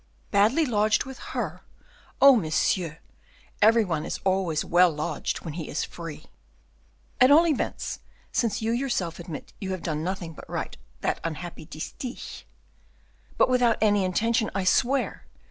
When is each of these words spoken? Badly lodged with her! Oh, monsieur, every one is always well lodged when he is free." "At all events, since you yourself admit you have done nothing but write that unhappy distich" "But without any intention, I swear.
Badly 0.31 0.65
lodged 0.65 1.03
with 1.05 1.19
her! 1.37 1.61
Oh, 2.19 2.35
monsieur, 2.35 2.97
every 3.61 3.85
one 3.85 4.03
is 4.03 4.19
always 4.25 4.65
well 4.65 4.89
lodged 4.89 5.41
when 5.45 5.53
he 5.53 5.69
is 5.69 5.83
free." 5.83 6.25
"At 7.19 7.29
all 7.29 7.45
events, 7.45 7.99
since 8.31 8.63
you 8.63 8.71
yourself 8.71 9.19
admit 9.19 9.53
you 9.61 9.73
have 9.73 9.83
done 9.83 10.03
nothing 10.03 10.33
but 10.33 10.49
write 10.49 10.77
that 11.01 11.19
unhappy 11.23 11.67
distich" 11.67 12.45
"But 13.37 13.47
without 13.47 13.77
any 13.79 14.03
intention, 14.03 14.49
I 14.55 14.63
swear. 14.63 15.27